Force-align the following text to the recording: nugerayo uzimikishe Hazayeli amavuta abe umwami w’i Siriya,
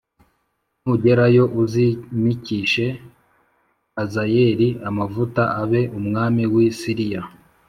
nugerayo 0.83 1.43
uzimikishe 1.61 2.85
Hazayeli 3.95 4.67
amavuta 4.89 5.41
abe 5.61 5.81
umwami 5.99 6.43
w’i 6.53 6.69
Siriya, 6.79 7.21